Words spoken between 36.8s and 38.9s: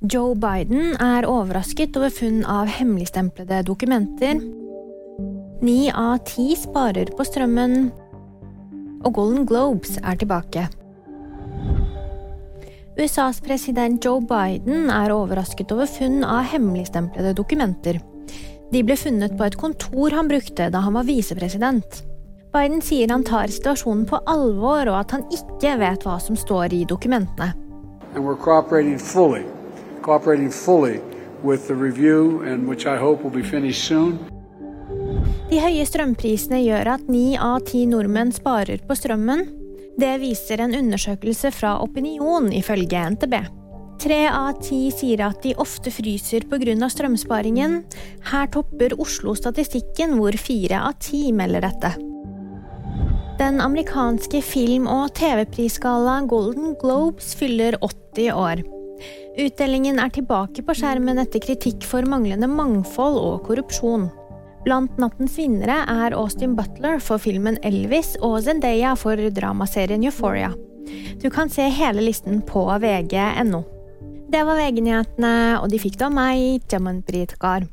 at ni av ti nordmenn sparer